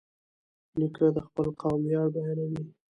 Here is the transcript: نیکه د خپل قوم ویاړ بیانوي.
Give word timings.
نیکه 0.79 1.05
د 1.15 1.17
خپل 1.27 1.47
قوم 1.61 1.81
ویاړ 1.85 2.07
بیانوي. 2.13 2.63